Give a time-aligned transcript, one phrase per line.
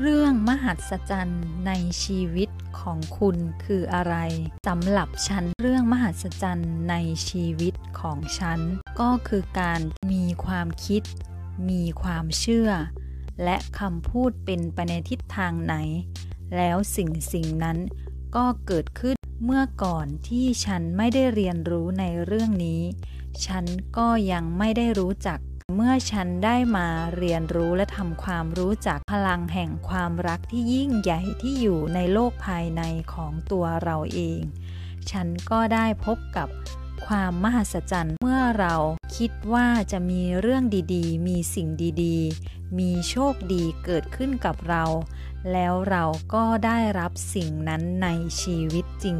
[0.00, 1.72] เรื่องมหัศจรรย์ใน
[2.04, 2.48] ชีวิต
[2.80, 4.16] ของคุณคืออะไร
[4.68, 6.94] สำหรับฉันเรื่องมหัศจรรย์ใน
[7.28, 8.58] ชีวิตของฉัน
[9.00, 9.80] ก็คือการ
[10.12, 11.02] มีความคิด
[11.70, 12.70] มีความเชื่อ
[13.44, 15.74] และคำพูดเป็นไปในทิศทางไหน
[16.56, 17.78] แล้วสิ่งสิ่งนั้น
[18.36, 22.82] ก็เกิดขึ้นเมื่อก่อนที่ฉันไม่ได้เรียนรู้ในเรื่องนี้
[23.46, 23.64] ฉัน
[23.96, 25.38] ก็ยังไม่ได้รู้จัก
[25.74, 32.82] เมื่อฉันได้มาเรียนรู้และทำความรู้จักพลังแห่งความรักที่ยิ่งใหญ่ที่อยู่ในโลกภายใน
[33.14, 34.40] ของตัวเราเอง
[35.10, 36.48] ฉันก็ได้พบกับ
[37.06, 38.76] ความมหัศจรรย์เมื่อเรา
[39.16, 41.68] คิดว่าจะมีเรื่องดีๆ มีสิ่ง
[42.02, 44.84] ดีๆ มีโชคดีเกิดขึ้นกับเรา
[45.52, 46.04] แล้วเรา
[46.34, 48.08] ก็ได้รับสิ่งนั้นใน
[48.40, 49.16] ชีวิตจริง